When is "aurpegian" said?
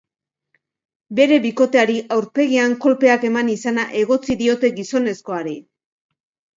2.17-2.75